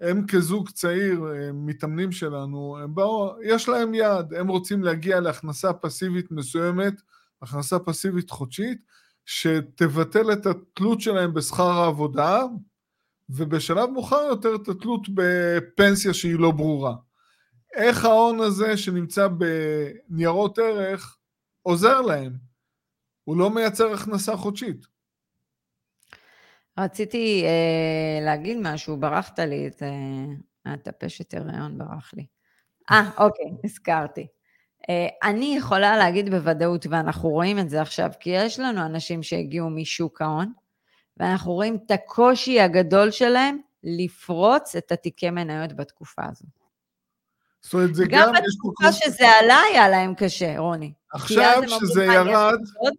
הם 0.01 0.27
כזוג 0.27 0.71
צעיר, 0.71 1.25
הם 1.25 1.67
מתאמנים 1.67 2.13
שלנו, 2.13 2.79
הם 2.83 2.95
באו, 2.95 3.35
יש 3.43 3.69
להם 3.69 3.95
יעד, 3.95 4.35
הם 4.35 4.49
רוצים 4.49 4.83
להגיע 4.83 5.21
להכנסה 5.21 5.73
פסיבית 5.73 6.31
מסוימת, 6.31 6.95
הכנסה 7.43 7.79
פסיבית 7.79 8.31
חודשית, 8.31 8.79
שתבטל 9.25 10.33
את 10.33 10.47
התלות 10.47 11.01
שלהם 11.01 11.35
בשכר 11.35 11.71
העבודה, 11.71 12.43
ובשלב 13.31 13.91
מאוחר 13.91 14.23
יותר 14.29 14.55
את 14.55 14.69
התלות 14.69 15.01
בפנסיה 15.15 16.15
שהיא 16.15 16.39
לא 16.39 16.51
ברורה. 16.51 16.95
איך 17.75 18.05
ההון 18.05 18.41
הזה 18.41 18.77
שנמצא 18.77 19.29
בניירות 19.29 20.59
ערך 20.59 21.17
עוזר 21.63 22.01
להם? 22.01 22.33
הוא 23.25 23.37
לא 23.37 23.51
מייצר 23.51 23.93
הכנסה 23.93 24.37
חודשית. 24.37 24.87
רציתי 26.81 27.45
אה, 27.45 28.25
להגיד 28.25 28.59
משהו, 28.61 28.97
ברחת 28.97 29.39
לי 29.39 29.69
את... 29.69 29.83
אה, 29.83 29.89
הטפשת 30.67 31.35
הריון 31.35 31.79
ברח 31.79 32.11
לי. 32.15 32.27
אה, 32.91 33.11
אוקיי, 33.19 33.47
הזכרתי. 33.65 34.27
אה, 34.91 35.09
אני 35.23 35.55
יכולה 35.57 35.97
להגיד 35.97 36.31
בוודאות, 36.31 36.87
ואנחנו 36.91 37.29
רואים 37.29 37.59
את 37.59 37.71
זה 37.71 37.81
עכשיו, 37.83 38.11
כי 38.21 38.31
יש 38.31 38.61
לנו 38.61 38.87
אנשים 38.87 39.23
שהגיעו 39.23 39.71
משוק 39.71 40.23
ההון, 40.23 40.53
ואנחנו 41.17 41.53
רואים 41.53 41.79
את 41.87 41.91
הקושי 41.91 42.61
הגדול 42.61 43.11
שלהם 43.11 43.59
לפרוץ 43.85 44.77
את 44.77 44.93
התיקי 44.93 45.31
מניות 45.31 45.73
בתקופה 45.73 46.23
הזו. 46.31 46.45
זאת 47.63 47.75
אומרת, 47.75 47.95
זה 47.95 48.05
גם 48.09 48.21
גם, 48.27 48.33
בתקופה 48.35 48.93
שזה 48.93 49.29
עלה, 49.29 49.61
היה 49.73 49.89
להם 49.89 50.15
קשה, 50.15 50.59
רוני. 50.59 50.93
עכשיו 51.13 51.63
שזה 51.67 52.07
"מה, 52.07 52.13
יש 52.15 52.19
ירד, 52.19 52.59
עוד?" 52.77 52.95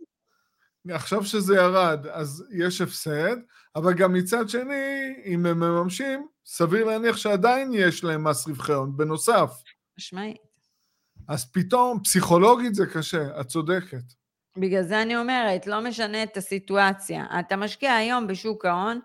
עכשיו 0.89 1.23
שזה 1.23 1.55
ירד, 1.55 2.07
אז 2.07 2.45
יש 2.51 2.81
הפסד, 2.81 3.35
אבל 3.75 3.93
גם 3.93 4.13
מצד 4.13 4.49
שני, 4.49 5.13
אם 5.25 5.45
הם 5.45 5.59
מממשים, 5.59 6.27
סביר 6.45 6.85
להניח 6.85 7.17
שעדיין 7.17 7.71
יש 7.73 8.03
להם 8.03 8.27
מס 8.27 8.47
רווחי 8.47 8.73
הון, 8.73 8.97
בנוסף. 8.97 9.51
משמעית. 9.97 10.37
אז 11.27 11.51
פתאום, 11.51 12.03
פסיכולוגית 12.03 12.75
זה 12.75 12.85
קשה, 12.85 13.39
את 13.41 13.47
צודקת. 13.47 14.03
בגלל 14.57 14.83
זה 14.83 15.01
אני 15.01 15.17
אומרת, 15.17 15.67
לא 15.67 15.81
משנה 15.81 16.23
את 16.23 16.37
הסיטואציה. 16.37 17.25
אתה 17.39 17.55
משקיע 17.55 17.93
היום 17.93 18.27
בשוק 18.27 18.65
ההון, 18.65 18.99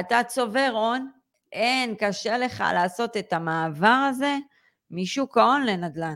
אתה 0.00 0.20
צובר 0.28 0.70
הון, 0.72 1.10
אין, 1.52 1.94
קשה 1.94 2.38
לך 2.38 2.64
לעשות 2.74 3.16
את 3.16 3.32
המעבר 3.32 4.08
הזה 4.10 4.36
משוק 4.90 5.38
ההון 5.38 5.66
לנדל"ן. 5.66 6.14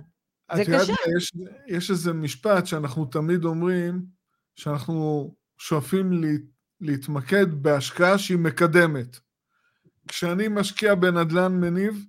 זה 0.55 0.63
את 0.63 0.69
יודעת 0.69 0.83
קשה. 0.83 0.93
מה, 0.93 1.17
יש, 1.17 1.33
יש 1.67 1.91
איזה 1.91 2.13
משפט 2.13 2.67
שאנחנו 2.67 3.05
תמיד 3.05 3.45
אומרים, 3.45 4.14
שאנחנו 4.55 5.35
שואפים 5.59 6.13
לה, 6.13 6.29
להתמקד 6.81 7.63
בהשקעה 7.63 8.19
שהיא 8.19 8.39
מקדמת. 8.39 9.19
כשאני 10.09 10.49
משקיע 10.49 10.95
בנדל"ן 10.95 11.61
מניב, 11.61 12.07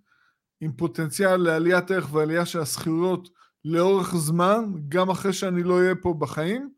עם 0.62 0.72
פוטנציאל 0.72 1.38
לעליית 1.38 1.92
ערך 1.92 2.14
ועלייה 2.14 2.46
של 2.46 2.60
השכירויות 2.60 3.30
לאורך 3.66 4.16
זמן, 4.16 4.66
גם 4.90 5.10
אחרי 5.10 5.34
שאני 5.34 5.64
לא 5.64 5.80
אהיה 5.80 5.96
פה 5.96 6.14
בחיים, 6.20 6.70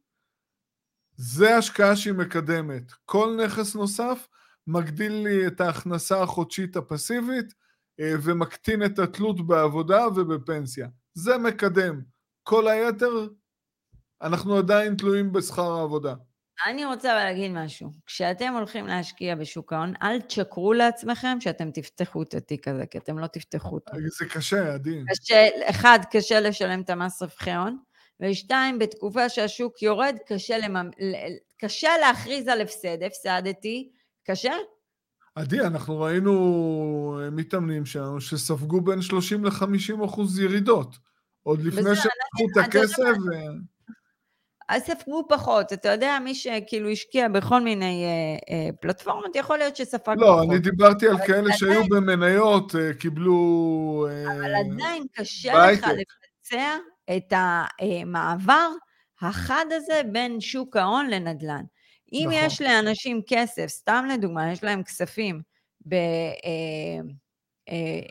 זה 1.15 1.57
השקעה 1.57 1.95
שהיא 1.95 2.13
מקדמת. 2.13 2.91
כל 3.05 3.38
נכס 3.45 3.75
נוסף 3.75 4.27
מגדיל 4.67 5.13
לי 5.13 5.47
את 5.47 5.62
ההכנסה 5.62 6.24
החודשית 6.24 6.75
הפסיבית 6.75 7.53
אה, 8.00 8.13
ומקטין 8.24 8.86
את 8.86 9.00
התלות 9.00 9.47
בעבודה 9.47 10.07
ובפנסיה. 10.07 10.88
זה 11.13 11.38
מקדם. 11.38 12.01
כל 12.43 12.67
היתר, 12.67 13.27
אנחנו 14.21 14.57
עדיין 14.57 14.95
תלויים 14.95 15.33
בשכר 15.33 15.71
העבודה. 15.71 16.13
אני 16.65 16.86
רוצה 16.86 17.15
להגיד 17.15 17.51
משהו. 17.51 17.91
כשאתם 18.05 18.53
הולכים 18.53 18.88
להשקיע 18.88 19.36
בשוק 19.36 19.74
ההון, 19.74 19.93
אל 20.03 20.21
תשקרו 20.21 20.74
לעצמכם 20.74 21.38
שאתם 21.41 21.71
תפתחו 21.71 22.24
את 22.24 22.33
התיק 22.33 22.67
הזה, 22.67 22.86
כי 22.86 22.97
אתם 22.97 23.19
לא 23.19 23.27
תפתחו 23.27 23.75
אותו. 23.75 23.91
זה 24.19 24.25
קשה, 24.25 24.74
עדי. 24.74 25.01
קשה, 25.07 25.47
אחד, 25.69 26.00
קשה 26.12 26.39
לשלם 26.39 26.81
את 26.81 26.89
המס 26.89 27.21
רווחי 27.21 27.51
הון, 27.51 27.77
ושתיים, 28.19 28.79
בתקופה 28.79 29.29
שהשוק 29.29 29.81
יורד, 29.81 30.15
קשה, 30.27 30.57
לממ... 30.57 30.89
קשה 31.62 31.89
להכריז 32.01 32.47
על 32.47 32.62
הפסד. 32.62 33.03
הפסדתי, 33.03 33.89
קשה? 34.24 34.53
עדי, 35.36 35.59
אנחנו 35.59 36.00
ראינו 36.00 37.19
אה, 37.21 37.29
מתאמנים 37.29 37.86
שלנו 37.86 38.21
שספגו 38.21 38.81
בין 38.81 39.01
30 39.01 39.45
ל-50 39.45 40.05
אחוז 40.05 40.39
ירידות. 40.39 40.97
עוד 41.43 41.62
לפני 41.62 41.81
לקחו 41.81 42.45
את 42.51 42.65
הכסף, 42.65 43.03
ו... 43.03 43.31
אז 44.69 44.81
ספגו 44.83 45.25
פחות. 45.29 45.74
אתה 45.74 45.89
יודע, 45.91 46.17
מי 46.24 46.36
שכאילו 46.36 46.89
השקיע 46.89 47.27
בכל 47.27 47.62
מיני 47.62 48.05
אה, 48.05 48.09
אה, 48.55 48.69
פלטפורמות, 48.81 49.36
יכול 49.36 49.57
להיות 49.57 49.75
שספג 49.75 50.15
לא, 50.17 50.27
פחות. 50.27 50.50
אני 50.50 50.59
דיברתי 50.59 51.07
על 51.07 51.17
כאלה 51.17 51.38
עדיין- 51.39 51.57
שהיו 51.57 51.83
במניות, 51.89 52.75
אה, 52.75 52.93
קיבלו... 52.93 54.07
אה, 54.09 54.24
אבל 54.33 54.51
עדיין 54.55 55.03
קשה 55.13 55.53
לך 55.71 55.81
בהייטק. 55.81 55.88
לבצע 55.89 56.77
את 57.17 57.33
המעבר 57.36 58.67
החד 59.21 59.65
הזה 59.71 60.01
בין 60.12 60.41
שוק 60.41 60.77
ההון 60.77 61.09
לנדל"ן. 61.09 61.63
אם 62.13 62.29
נכון. 62.29 62.45
יש 62.45 62.62
לאנשים 62.62 63.21
כסף, 63.27 63.67
סתם 63.67 64.05
לדוגמה, 64.13 64.51
יש 64.51 64.63
להם 64.63 64.83
כספים 64.83 65.41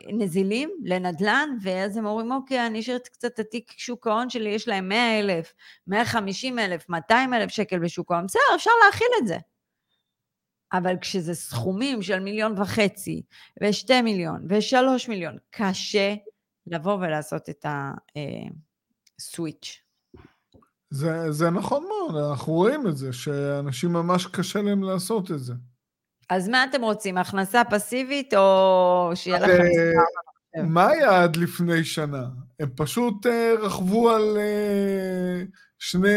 בנזילים 0.09 0.71
לנדל"ן, 0.85 1.49
ואז 1.63 1.97
הם 1.97 2.07
אומרים, 2.07 2.33
אוקיי, 2.33 2.67
אני 2.67 2.81
אשאיר 2.81 2.99
קצת 2.99 3.25
את 3.25 3.39
התיק 3.39 3.73
שוק 3.77 4.07
ההון 4.07 4.31
שלי, 4.31 4.49
יש 4.49 4.69
להם 4.69 4.89
100 4.89 5.19
אלף, 5.21 5.55
150 5.87 6.59
אלף, 6.59 6.89
200 6.89 7.35
אלף 7.35 7.51
שקל 7.51 7.79
בשוק 7.79 8.13
ההון, 8.13 8.27
בסדר, 8.27 8.41
אפשר 8.55 8.71
להכיל 8.87 9.09
את 9.23 9.27
זה. 9.27 9.39
אבל 10.73 10.95
כשזה 11.01 11.35
סכומים 11.35 12.03
של 12.03 12.21
מיליון 12.21 12.61
וחצי, 12.61 13.23
ושתי 13.63 14.03
מיליון, 14.03 14.47
ושלוש 14.49 15.09
מיליון, 15.09 15.37
קשה 15.51 16.15
לבוא 16.67 16.95
ולעשות 16.95 17.49
את 17.49 17.67
הסוויץ'. 19.19 19.83
זה, 20.91 21.33
זה 21.33 21.51
נכון 21.51 21.89
מאוד, 21.89 22.31
אנחנו 22.31 22.53
רואים 22.53 22.87
את 22.87 22.97
זה, 22.97 23.13
שאנשים 23.13 23.93
ממש 23.93 24.27
קשה 24.27 24.63
להם 24.63 24.83
לעשות 24.83 25.31
את 25.31 25.39
זה. 25.39 25.53
אז 26.31 26.49
מה 26.49 26.65
אתם 26.65 26.83
רוצים, 26.83 27.19
הכנסה 27.19 27.63
פסיבית, 27.65 28.35
או 28.35 29.11
שיהיה 29.15 29.39
לכם 29.39 29.51
אה, 29.51 29.57
מספר? 29.57 30.63
מה 30.63 30.87
היה 30.87 31.23
עד 31.23 31.37
לפני 31.37 31.85
שנה? 31.85 32.25
הם 32.61 32.69
פשוט 32.77 33.27
אה, 33.27 33.55
רכבו 33.61 34.11
על 34.11 34.37
אה, 34.37 35.43
שני, 35.79 36.09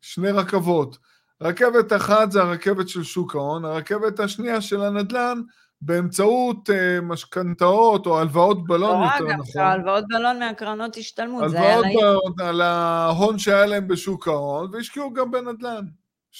שני 0.00 0.30
רכבות. 0.30 0.98
רכבת 1.40 1.92
אחת 1.92 2.32
זה 2.32 2.42
הרכבת 2.42 2.88
של 2.88 3.02
שוק 3.02 3.34
ההון, 3.34 3.64
הרכבת 3.64 4.20
השנייה 4.20 4.60
של 4.60 4.82
הנדל"ן, 4.82 5.40
באמצעות 5.80 6.70
אה, 6.70 7.00
משכנתאות 7.00 8.06
או 8.06 8.20
הלוואות 8.20 8.66
בלון, 8.66 9.00
לא, 9.00 9.06
יותר 9.06 9.32
גם 9.32 9.40
נכון. 9.40 9.62
הלוואות 9.62 10.04
בלון 10.08 10.38
מהקרנות 10.38 10.96
השתלמות, 10.96 11.50
זה 11.50 11.60
היה 11.60 11.74
הלוואות 11.74 11.84
להם. 11.84 12.34
בלון 12.36 12.48
על 12.48 12.60
ההון 12.60 13.38
שהיה 13.38 13.66
להם 13.66 13.88
בשוק 13.88 14.28
ההון, 14.28 14.70
והשקיעו 14.72 15.12
גם 15.12 15.30
בנדל"ן. 15.30 15.84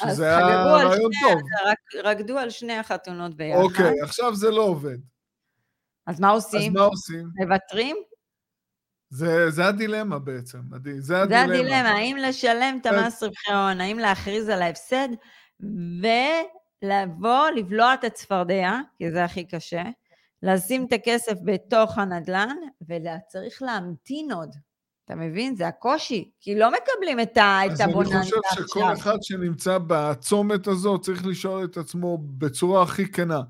אז 0.02 0.14
שזה 0.14 0.36
היה 0.36 0.64
רעיון 0.64 1.10
טוב. 1.22 1.40
רק- 1.66 2.04
רקדו 2.04 2.38
על 2.38 2.50
שני 2.50 2.72
החתונות 2.76 3.34
ביחד. 3.34 3.60
אוקיי, 3.62 4.00
עכשיו 4.02 4.34
זה 4.34 4.50
לא 4.50 4.62
עובד. 4.62 4.98
אז 6.06 6.20
מה 6.20 6.32
אז 6.32 6.44
עושים? 6.44 6.72
מה 6.72 6.80
עושים? 6.80 7.28
מוותרים? 7.36 7.96
זה, 9.10 9.50
זה 9.50 9.66
הדילמה 9.66 10.18
בעצם, 10.18 10.58
זה 10.84 11.00
זה 11.00 11.22
הדילמה. 11.22 11.42
הדילמה, 11.42 11.90
האם 11.90 12.16
לשלם 12.16 12.78
את 12.80 12.86
כן. 12.86 12.94
המס 12.94 13.22
רווחי 13.22 13.52
הון, 13.52 13.80
האם 13.80 13.98
להכריז 13.98 14.48
על 14.48 14.62
ההפסד, 14.62 15.08
ולבוא, 16.82 17.48
לבלוע 17.56 17.94
את 17.94 18.04
הצפרדע, 18.04 18.72
כי 18.98 19.10
זה 19.10 19.24
הכי 19.24 19.44
קשה, 19.44 19.82
לשים 20.42 20.86
את 20.86 20.92
הכסף 20.92 21.34
בתוך 21.44 21.98
הנדל"ן, 21.98 22.56
וצריך 22.82 23.62
להמתין 23.62 24.32
עוד. 24.32 24.50
אתה 25.08 25.16
מבין? 25.16 25.56
זה 25.56 25.68
הקושי, 25.68 26.30
כי 26.40 26.54
לא 26.54 26.70
מקבלים 26.70 27.20
את 27.20 27.38
הבוננזה 27.80 28.18
עכשיו. 28.18 28.38
אז 28.38 28.58
אני 28.58 28.64
חושב 28.64 28.64
שכל 28.68 28.92
אחד 28.92 29.16
שנמצא 29.22 29.78
בצומת 29.86 30.66
הזו 30.66 30.98
צריך 30.98 31.26
לשאול 31.26 31.64
את 31.64 31.76
עצמו 31.76 32.18
בצורה 32.38 32.82
הכי 32.82 33.12
כנה. 33.12 33.40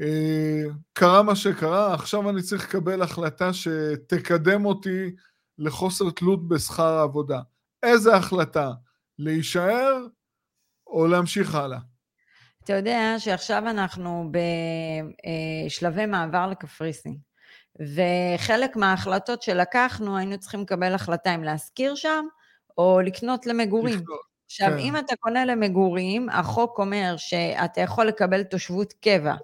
אה, 0.00 0.62
קרה 0.92 1.22
מה 1.22 1.36
שקרה, 1.36 1.94
עכשיו 1.94 2.30
אני 2.30 2.42
צריך 2.42 2.68
לקבל 2.68 3.02
החלטה 3.02 3.50
שתקדם 3.52 4.64
אותי 4.64 5.14
לחוסר 5.58 6.10
תלות 6.10 6.48
בשכר 6.48 6.92
העבודה. 6.92 7.40
איזה 7.82 8.16
החלטה? 8.16 8.70
להישאר 9.18 10.06
או 10.86 11.06
להמשיך 11.06 11.54
הלאה? 11.54 11.78
אתה 12.64 12.72
יודע 12.72 13.14
שעכשיו 13.18 13.58
אנחנו 13.58 14.30
בשלבי 15.66 16.06
מעבר 16.06 16.46
לקפריסין, 16.46 17.16
וחלק 17.80 18.76
מההחלטות 18.76 19.42
שלקחנו, 19.42 20.16
היינו 20.16 20.38
צריכים 20.38 20.60
לקבל 20.60 20.94
החלטה 20.94 21.34
אם 21.34 21.44
להשכיר 21.44 21.94
שם 21.94 22.24
או 22.78 23.00
לקנות 23.00 23.46
למגורים. 23.46 24.00
עכשיו, 24.46 24.68
כן. 24.68 24.78
אם 24.78 24.96
אתה 24.96 25.16
קונה 25.16 25.44
למגורים, 25.44 26.28
החוק 26.28 26.78
אומר 26.78 27.14
שאתה 27.16 27.80
יכול 27.80 28.06
לקבל 28.06 28.42
תושבות 28.42 28.92
קבע, 28.92 29.34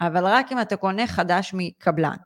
אבל 0.00 0.26
רק 0.26 0.52
אם 0.52 0.60
אתה 0.60 0.76
קונה 0.76 1.06
חדש 1.06 1.50
מקבלן. 1.54 2.16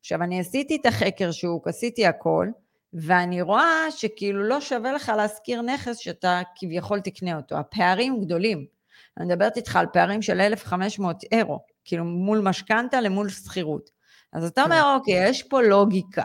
עכשיו, 0.00 0.22
אני 0.22 0.40
עשיתי 0.40 0.76
את 0.76 0.86
החקר 0.86 1.32
שוק, 1.32 1.68
עשיתי 1.68 2.06
הכל, 2.06 2.48
ואני 2.92 3.42
רואה 3.42 3.90
שכאילו 3.90 4.42
לא 4.42 4.60
שווה 4.60 4.92
לך 4.92 5.12
להשכיר 5.16 5.62
נכס 5.62 5.96
שאתה 5.96 6.40
כביכול 6.56 7.00
תקנה 7.00 7.36
אותו. 7.36 7.56
הפערים 7.56 8.20
גדולים. 8.20 8.66
אני 9.18 9.26
מדברת 9.26 9.56
איתך 9.56 9.76
על 9.76 9.86
פערים 9.92 10.22
של 10.22 10.40
1,500 10.40 11.24
אירו, 11.32 11.60
כאילו 11.84 12.04
מול 12.04 12.40
משכנתה 12.40 13.00
למול 13.00 13.28
שכירות. 13.28 13.90
אז 14.32 14.44
אתה 14.44 14.64
אומר, 14.64 14.76
כן. 14.76 14.94
אוקיי, 14.94 15.28
יש 15.28 15.42
פה 15.42 15.62
לוגיקה. 15.62 16.24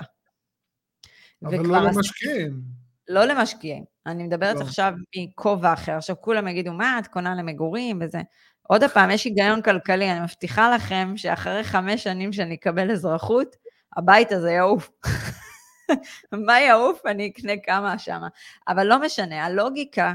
אבל 1.43 1.57
לא 1.57 1.79
למשקיעים. 1.79 2.61
לא 3.07 3.25
למשקיעים. 3.25 3.83
אני 4.05 4.23
מדברת 4.23 4.55
לא. 4.55 4.61
עכשיו 4.61 4.93
מכובע 5.17 5.73
אחר. 5.73 5.91
עכשיו 5.91 6.15
כולם 6.21 6.47
יגידו, 6.47 6.73
מה, 6.73 6.99
את 6.99 7.07
קונה 7.07 7.35
למגורים 7.35 7.99
וזה. 8.01 8.21
עוד 8.61 8.83
פעם, 8.93 9.11
יש 9.11 9.25
היגיון 9.25 9.61
כלכלי, 9.61 10.11
אני 10.11 10.19
מבטיחה 10.19 10.75
לכם 10.75 11.13
שאחרי 11.15 11.63
חמש 11.63 12.03
שנים 12.03 12.33
שאני 12.33 12.55
אקבל 12.55 12.91
אזרחות, 12.91 13.55
הבית 13.97 14.31
הזה 14.31 14.51
יעוף. 14.51 14.89
מה 16.47 16.59
יעוף? 16.59 17.05
אני 17.05 17.27
אקנה 17.27 17.53
כמה 17.63 17.99
שמה. 17.99 18.27
אבל 18.67 18.87
לא 18.87 19.01
משנה, 19.01 19.45
הלוגיקה 19.45 20.13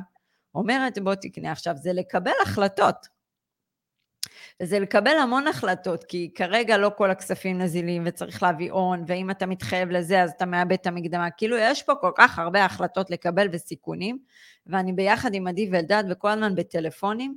אומרת, 0.54 0.98
בוא 0.98 1.14
תקנה. 1.14 1.52
עכשיו, 1.52 1.76
זה 1.76 1.92
לקבל 1.92 2.32
החלטות. 2.42 3.11
וזה 4.62 4.78
לקבל 4.78 5.18
המון 5.22 5.46
החלטות, 5.46 6.04
כי 6.04 6.30
כרגע 6.34 6.78
לא 6.78 6.90
כל 6.96 7.10
הכספים 7.10 7.58
נזילים 7.58 8.02
וצריך 8.06 8.42
להביא 8.42 8.72
הון, 8.72 9.04
ואם 9.06 9.30
אתה 9.30 9.46
מתחייב 9.46 9.90
לזה 9.90 10.22
אז 10.22 10.30
אתה 10.30 10.46
מאבד 10.46 10.72
את 10.72 10.86
המקדמה. 10.86 11.30
כאילו 11.30 11.56
יש 11.56 11.82
פה 11.82 11.94
כל 11.94 12.10
כך 12.14 12.38
הרבה 12.38 12.64
החלטות 12.64 13.10
לקבל 13.10 13.48
וסיכונים, 13.52 14.18
ואני 14.66 14.92
ביחד 14.92 15.34
עם 15.34 15.46
עדי 15.46 15.68
ואלדד 15.72 16.04
וכל 16.10 16.28
הזמן 16.28 16.54
בטלפונים, 16.54 17.36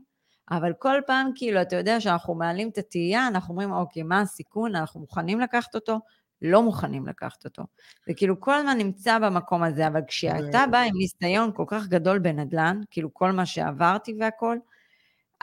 אבל 0.51 0.73
כל 0.79 0.99
פעם 1.07 1.31
כאילו, 1.35 1.61
אתה 1.61 1.75
יודע 1.75 1.99
שאנחנו 1.99 2.35
מעלים 2.35 2.69
את 2.69 2.77
התהייה, 2.77 3.27
אנחנו 3.27 3.51
אומרים, 3.51 3.71
אוקיי, 3.71 4.03
מה 4.03 4.21
הסיכון, 4.21 4.75
אנחנו 4.75 4.99
מוכנים 4.99 5.39
לקחת 5.39 5.75
אותו, 5.75 5.99
לא 6.41 6.63
מוכנים 6.63 7.07
לקחת 7.07 7.45
אותו. 7.45 7.63
וכאילו 8.09 8.39
כל 8.39 8.53
הזמן 8.53 8.77
נמצא 8.77 9.19
במקום 9.19 9.63
הזה, 9.63 9.87
אבל 9.87 10.01
כשאתה 10.07 10.65
בא 10.71 10.79
עם 10.79 10.95
ניסיון 10.97 11.51
כל 11.55 11.65
כך 11.67 11.87
גדול 11.87 12.19
בנדל"ן, 12.19 12.81
כאילו 12.91 13.13
כל 13.13 13.31
מה 13.31 13.45
שעברתי 13.45 14.15
והכל, 14.19 14.57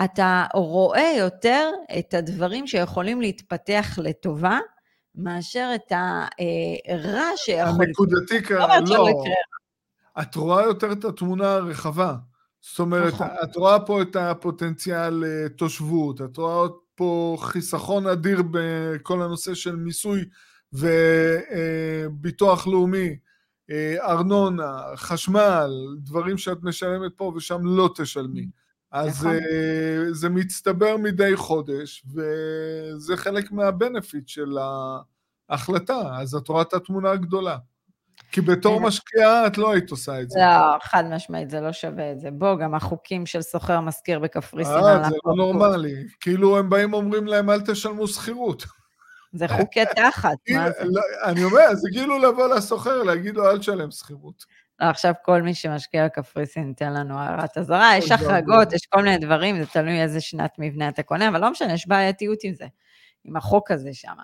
אתה 0.05 0.45
רואה 0.55 1.15
יותר 1.19 1.71
את 1.99 2.15
הדברים 2.15 2.67
שיכולים 2.67 3.21
להתפתח 3.21 3.99
לטובה, 4.03 4.59
מאשר 5.15 5.71
את 5.75 5.93
הרע 6.89 7.29
שיכול... 7.37 7.85
הנקודתי 7.85 8.55
לא. 8.55 8.67
לא. 8.87 9.09
את 10.23 10.35
רואה 10.35 10.63
יותר 10.63 10.93
את 10.93 11.05
התמונה 11.05 11.53
הרחבה. 11.53 12.15
זאת 12.61 12.79
אומרת, 12.79 13.13
נכון. 13.13 13.27
את 13.45 13.57
רואה 13.57 13.81
פה 13.81 14.03
את 14.03 14.17
הפוטנציאל 14.17 15.25
אה, 15.25 15.49
תושבות, 15.49 16.21
את 16.21 16.37
רואה 16.37 16.69
פה 16.95 17.37
חיסכון 17.41 18.07
אדיר 18.07 18.43
בכל 18.51 19.23
הנושא 19.23 19.55
של 19.55 19.77
מיסוי 19.77 20.25
וביטוח 20.73 22.67
לאומי, 22.67 23.17
אה, 23.71 23.97
ארנונה, 24.01 24.83
חשמל, 24.97 25.71
דברים 25.99 26.39
שאת 26.39 26.59
משלמת 26.63 27.13
פה 27.17 27.33
ושם 27.37 27.61
לא 27.65 27.91
תשלמי. 27.97 28.47
אז. 28.93 29.27
אה, 29.27 30.13
זה 30.13 30.29
מצטבר 30.29 30.97
מדי 30.97 31.37
חודש, 31.37 32.05
וזה 32.15 33.17
חלק 33.17 33.53
מהבנפיט 33.53 34.29
של 34.29 34.59
ההחלטה, 35.51 36.01
אז 36.21 36.35
את 36.35 36.49
רואה 36.49 36.63
את 36.63 36.75
התמונה 36.75 37.11
הגדולה. 37.11 37.57
כי 38.33 38.41
בתור 38.41 38.79
כן. 38.79 38.85
משקיעה 38.85 39.47
את 39.47 39.59
לא 39.59 39.73
היית 39.73 39.91
עושה 39.91 40.21
את 40.21 40.31
זה. 40.31 40.39
לא, 40.39 40.79
חד 40.83 41.05
משמעית, 41.11 41.51
זה 41.51 41.61
לא 41.61 41.73
שווה 41.73 42.13
את 42.13 42.21
זה. 42.21 42.31
בוא, 42.31 42.55
גם 42.57 42.75
החוקים 42.75 43.27
של 43.27 43.43
סוחר 43.43 43.81
משכיר 43.81 44.19
בקפריסין. 44.19 44.75
אה, 44.75 45.09
זה 45.09 45.17
לא 45.25 45.35
נורמלי. 45.37 45.95
כאילו 46.21 46.59
הם 46.59 46.71
באים 46.71 46.95
אומרים 46.95 47.27
להם, 47.27 47.51
אל 47.51 47.61
תשלמו 47.61 48.09
שכירות. 48.09 48.65
זה 49.33 49.49
חוקי 49.49 49.85
תחת, 49.97 50.37
מה 50.57 50.71
זה? 50.71 50.85
לא, 50.85 51.01
אני 51.25 51.45
אומר, 51.45 51.75
זה 51.75 51.89
כאילו 51.93 52.19
לבוא 52.19 52.55
לסוחר, 52.55 53.03
להגיד 53.03 53.35
לו, 53.35 53.51
אל 53.51 53.59
תשלם 53.59 53.91
שכירות. 53.91 54.45
עכשיו 54.91 55.15
כל 55.23 55.43
מי 55.43 55.55
שמשקיע 55.55 56.07
בקפריסין 56.07 56.69
ייתן 56.69 56.93
לנו 56.93 57.19
הערת 57.19 57.59
אזהרה, 57.59 57.97
יש 57.97 58.11
החרגות, 58.11 58.73
יש 58.73 58.87
כל 58.87 59.03
מיני 59.03 59.19
דברים, 59.19 59.59
זה 59.59 59.67
תלוי 59.67 60.03
איזה 60.03 60.21
שנת 60.21 60.55
מבנה 60.59 60.89
אתה 60.89 61.03
קונה, 61.03 61.29
אבל 61.29 61.41
לא 61.41 61.51
משנה, 61.51 61.73
יש 61.73 61.89
בעייתיות 61.89 62.39
עם 62.45 62.55
זה, 62.55 62.67
עם 63.25 63.37
החוק 63.37 63.71
הזה 63.71 63.91
שם. 63.93 64.15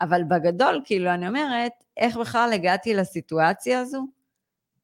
אבל 0.00 0.22
בגדול, 0.24 0.80
כאילו, 0.84 1.10
אני 1.10 1.28
אומרת, 1.28 1.72
איך 1.96 2.16
בכלל 2.16 2.50
הגעתי 2.52 2.94
לסיטואציה 2.94 3.80
הזו? 3.80 4.06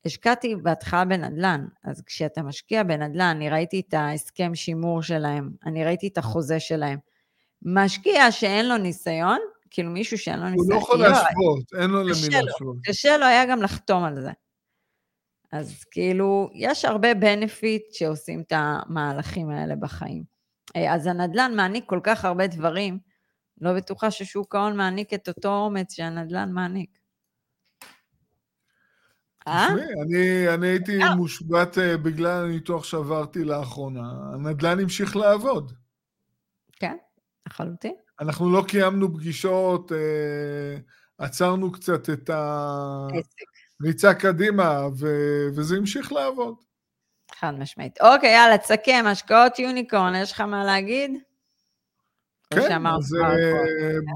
השקעתי 0.05 0.57
בהתחלה 0.57 1.05
בנדל"ן, 1.05 1.67
אז 1.85 2.03
כשאתה 2.07 2.43
משקיע 2.43 2.83
בנדל"ן, 2.83 3.23
אני 3.23 3.51
ראיתי 3.51 3.83
את 3.89 3.95
ההסכם 3.95 4.55
שימור 4.55 5.03
שלהם, 5.03 5.51
אני 5.67 5.85
ראיתי 5.85 6.09
את 6.09 6.19
החוזה 6.19 6.61
שלהם. 6.61 6.99
משקיע 7.63 8.31
שאין 8.31 8.69
לו 8.69 8.77
ניסיון, 8.77 9.39
כאילו 9.71 9.91
מישהו 9.91 10.19
שאין 10.19 10.39
לו 10.39 10.49
ניסיון. 10.49 10.67
הוא 10.67 10.75
לא 10.75 10.79
יכול 10.79 10.99
להשוות, 10.99 11.83
אין 11.83 11.91
לו 11.91 12.03
למי 12.03 12.29
להשוות. 12.31 12.77
קשה 12.85 13.17
לו 13.17 13.27
היה 13.27 13.47
גם 13.47 13.63
לחתום 13.63 14.05
על 14.05 14.21
זה. 14.21 14.31
אז 15.53 15.85
כאילו, 15.85 16.51
יש 16.55 16.85
הרבה 16.85 17.15
בנפיט 17.15 17.83
שעושים 17.93 18.41
את 18.41 18.53
המהלכים 18.57 19.51
האלה 19.51 19.77
בחיים. 19.77 20.25
אה, 20.77 20.95
אז 20.95 21.07
הנדל"ן 21.07 21.53
מעניק 21.57 21.85
כל 21.87 22.01
כך 22.03 22.25
הרבה 22.25 22.47
דברים, 22.47 22.99
לא 23.61 23.77
בטוחה 23.77 24.11
ששוק 24.11 24.55
ההון 24.55 24.77
מעניק 24.77 25.15
את 25.15 25.29
אותו 25.29 25.49
אומץ 25.49 25.95
שהנדל"ן 25.95 26.53
מעניק. 26.53 26.99
אה? 29.49 29.67
תשמעי, 29.69 30.55
אני 30.55 30.67
הייתי 30.67 30.99
מושבת 31.17 31.79
אה, 31.79 31.97
בגלל 31.97 32.45
הניתוח 32.45 32.85
שעברתי 32.85 33.45
לאחרונה. 33.45 34.13
הנדל"ן 34.35 34.81
המשיך 34.81 35.17
לעבוד. 35.17 35.73
כן, 36.73 36.97
לחלוטין. 37.47 37.95
אנחנו 38.21 38.53
לא 38.53 38.65
קיימנו 38.69 39.15
פגישות, 39.15 39.93
אה, 39.93 40.77
עצרנו 41.19 41.73
קצת 41.73 42.11
את 42.11 42.31
הריצה 43.83 44.15
קדימה, 44.15 44.87
ו- 44.99 45.49
וזה 45.55 45.77
המשיך 45.77 46.13
לעבוד. 46.13 46.55
חד 47.39 47.53
משמעית. 47.59 48.01
אוקיי, 48.01 48.33
יאללה, 48.35 48.59
תסכם, 48.59 49.05
השקעות 49.07 49.59
יוניקורן, 49.59 50.15
יש 50.15 50.33
לך 50.33 50.41
מה 50.41 50.65
להגיד? 50.65 51.11
כן, 52.51 52.87
אז 52.87 53.17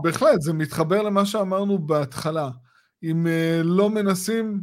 בהחלט, 0.03 0.41
זה 0.41 0.53
מתחבר 0.53 1.03
למה 1.03 1.27
שאמרנו 1.27 1.79
בהתחלה. 1.79 2.51
אם 3.03 3.27
אה, 3.27 3.61
לא 3.65 3.91
מנסים, 3.91 4.61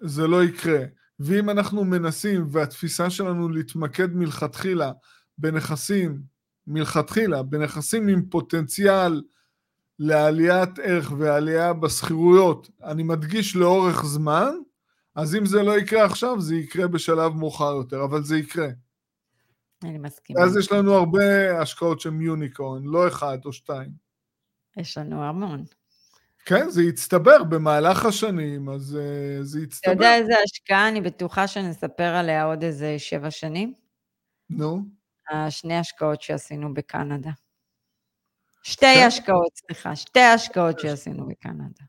זה 0.00 0.26
לא 0.26 0.44
יקרה. 0.44 0.80
ואם 1.20 1.50
אנחנו 1.50 1.84
מנסים, 1.84 2.46
והתפיסה 2.50 3.10
שלנו 3.10 3.48
להתמקד 3.48 4.14
מלכתחילה 4.14 4.92
בנכסים 5.38 6.22
מלכתחילה 6.68 7.42
בנכסים 7.42 8.08
עם 8.08 8.22
פוטנציאל 8.30 9.22
לעליית 9.98 10.78
ערך 10.82 11.12
ועלייה 11.18 11.72
בשכירויות, 11.72 12.70
אני 12.84 13.02
מדגיש 13.02 13.56
לאורך 13.56 14.04
זמן, 14.04 14.50
אז 15.14 15.34
אם 15.34 15.46
זה 15.46 15.62
לא 15.62 15.78
יקרה 15.78 16.04
עכשיו, 16.04 16.40
זה 16.40 16.56
יקרה 16.56 16.86
בשלב 16.86 17.32
מאוחר 17.32 17.74
יותר, 17.76 18.04
אבל 18.04 18.22
זה 18.22 18.38
יקרה. 18.38 18.68
אני 19.84 19.98
מסכימה. 19.98 20.42
אז 20.42 20.56
יש 20.56 20.72
לנו 20.72 20.94
הרבה 20.94 21.60
השקעות 21.60 22.00
של 22.00 22.12
יוניקורן, 22.20 22.84
לא 22.84 23.08
אחד 23.08 23.38
או 23.44 23.52
שתיים. 23.52 23.90
יש 24.76 24.98
לנו 24.98 25.24
המון. 25.24 25.64
כן, 26.44 26.70
זה 26.70 26.82
יצטבר 26.82 27.44
במהלך 27.44 28.04
השנים, 28.04 28.68
אז 28.68 28.98
uh, 28.98 29.42
זה 29.42 29.60
יצטבר. 29.60 29.92
אתה 29.92 30.00
יודע 30.00 30.14
איזה 30.14 30.32
השקעה, 30.44 30.88
אני 30.88 31.00
בטוחה 31.00 31.46
שנספר 31.46 32.02
עליה 32.02 32.44
עוד 32.44 32.62
איזה 32.64 32.94
שבע 32.98 33.30
שנים? 33.30 33.74
נו. 34.50 34.76
No. 34.76 35.34
השני 35.34 35.78
השקעות 35.78 36.22
שעשינו 36.22 36.74
בקנדה. 36.74 37.30
שתי 38.68 38.86
כן. 38.94 39.06
השקעות, 39.06 39.56
סליחה, 39.56 39.96
שתי 39.96 40.20
השקעות 40.20 40.80
שעשינו 40.80 41.28
בקנדה. 41.28 41.84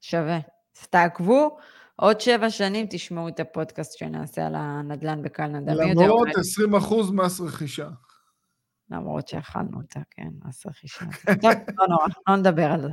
שווה. 0.00 0.38
אז 0.80 0.86
תעקבו, 0.86 1.58
עוד 1.96 2.20
שבע 2.20 2.50
שנים 2.50 2.86
תשמעו 2.90 3.28
את 3.28 3.40
הפודקאסט 3.40 3.98
שנעשה 3.98 4.46
על 4.46 4.54
הנדל"ן 4.54 5.22
בקנדה. 5.22 5.74
למרות 5.74 6.28
20 6.36 6.74
אחוז 6.74 7.10
מס 7.10 7.40
רכישה. 7.40 7.88
למרות 8.90 9.28
שאכלנו 9.28 9.76
אותה, 9.76 10.00
כן, 10.10 10.28
מס 10.44 10.66
רכישה. 10.66 11.04
טוב, 11.42 11.52
לא 11.78 11.86
נורא, 11.88 12.06
לא 12.28 12.36
נדבר 12.36 12.72
על 12.72 12.80
זה. 12.80 12.90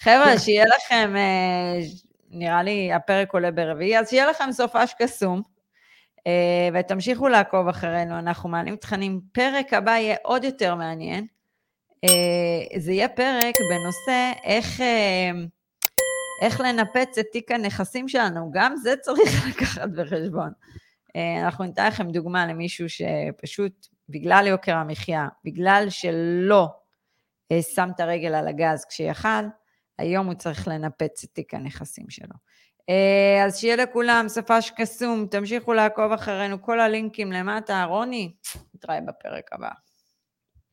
חבר'ה, 0.00 0.38
שיהיה 0.38 0.64
לכם, 0.76 1.16
אה, 1.16 1.78
נראה 2.30 2.62
לי 2.62 2.92
הפרק 2.92 3.32
עולה 3.32 3.50
ברביעי, 3.50 3.98
אז 3.98 4.10
שיהיה 4.10 4.26
לכם 4.26 4.52
סופש 4.52 4.94
קסום, 4.98 5.42
אה, 6.26 6.68
ותמשיכו 6.74 7.28
לעקוב 7.28 7.68
אחרינו, 7.68 8.18
אנחנו 8.18 8.48
מעלים 8.48 8.76
תכנים. 8.76 9.20
פרק 9.32 9.72
הבא 9.72 9.90
יהיה 9.90 10.16
עוד 10.22 10.44
יותר 10.44 10.74
מעניין. 10.74 11.26
אה, 12.04 12.80
זה 12.80 12.92
יהיה 12.92 13.08
פרק 13.08 13.54
בנושא 13.70 14.32
איך... 14.44 14.80
איך 16.42 16.60
לנפץ 16.60 17.18
את 17.18 17.26
תיק 17.32 17.50
הנכסים 17.50 18.08
שלנו, 18.08 18.50
גם 18.52 18.76
זה 18.76 18.94
צריך 19.00 19.30
לקחת 19.48 19.88
בחשבון. 19.88 20.52
אנחנו 21.42 21.64
ניתן 21.64 21.86
לכם 21.86 22.10
דוגמה 22.10 22.46
למישהו 22.46 22.86
שפשוט 22.88 23.86
בגלל 24.08 24.46
יוקר 24.46 24.76
המחיה, 24.76 25.28
בגלל 25.44 25.86
שלא 25.88 26.68
אה, 27.52 27.62
שם 27.62 27.88
את 27.94 28.00
הרגל 28.00 28.34
על 28.34 28.48
הגז 28.48 28.84
כשיכל, 28.84 29.44
היום 29.98 30.26
הוא 30.26 30.34
צריך 30.34 30.68
לנפץ 30.68 31.24
את 31.24 31.30
תיק 31.32 31.54
הנכסים 31.54 32.10
שלו. 32.10 32.34
אה, 32.88 33.44
אז 33.44 33.58
שיהיה 33.58 33.76
לכולם 33.76 34.24
סופש 34.28 34.70
קסום, 34.76 35.26
תמשיכו 35.30 35.72
לעקוב 35.72 36.12
אחרינו, 36.12 36.62
כל 36.62 36.80
הלינקים 36.80 37.32
למטה. 37.32 37.84
רוני, 37.84 38.32
נתראה 38.74 39.00
בפרק 39.00 39.52
הבא. 39.52 39.70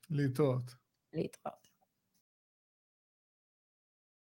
להתראות. 0.09 0.76
להתראות. 1.13 1.56